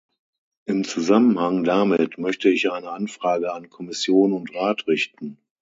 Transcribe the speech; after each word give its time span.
Im 0.65 0.83
Zusammenhang 0.83 1.63
damit 1.63 2.17
möchte 2.17 2.49
ich 2.49 2.71
eine 2.71 2.89
Anfrage 2.89 3.53
an 3.53 3.69
Kommission 3.69 4.33
und 4.33 4.51
Rat 4.55 4.87
richten. 4.87 5.37